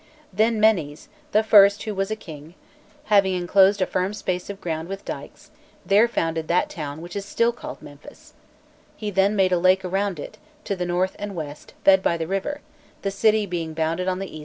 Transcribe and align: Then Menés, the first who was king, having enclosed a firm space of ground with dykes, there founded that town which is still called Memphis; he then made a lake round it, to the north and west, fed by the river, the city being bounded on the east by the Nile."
Then 0.33 0.59
Menés, 0.59 1.09
the 1.31 1.43
first 1.43 1.83
who 1.83 1.93
was 1.93 2.11
king, 2.19 2.55
having 3.13 3.35
enclosed 3.35 3.83
a 3.83 3.85
firm 3.85 4.15
space 4.15 4.49
of 4.49 4.59
ground 4.59 4.87
with 4.89 5.05
dykes, 5.05 5.51
there 5.85 6.07
founded 6.07 6.47
that 6.47 6.71
town 6.71 7.01
which 7.03 7.15
is 7.15 7.23
still 7.23 7.51
called 7.51 7.83
Memphis; 7.83 8.33
he 8.97 9.11
then 9.11 9.35
made 9.35 9.51
a 9.51 9.59
lake 9.59 9.81
round 9.83 10.19
it, 10.19 10.39
to 10.63 10.75
the 10.75 10.87
north 10.87 11.15
and 11.19 11.35
west, 11.35 11.75
fed 11.85 12.01
by 12.01 12.17
the 12.17 12.25
river, 12.25 12.61
the 13.03 13.11
city 13.11 13.45
being 13.45 13.75
bounded 13.75 14.07
on 14.07 14.17
the 14.17 14.25
east 14.25 14.29
by 14.31 14.31
the 14.31 14.37
Nile." 14.37 14.39